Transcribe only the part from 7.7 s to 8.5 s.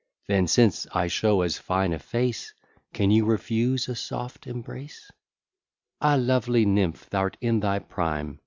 prime!